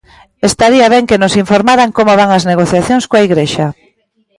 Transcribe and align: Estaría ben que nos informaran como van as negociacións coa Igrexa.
Estaría 0.49 0.87
ben 0.93 1.07
que 1.09 1.21
nos 1.21 1.37
informaran 1.43 1.89
como 1.97 2.13
van 2.19 2.29
as 2.37 2.47
negociacións 2.51 3.07
coa 3.09 3.25
Igrexa. 3.29 3.65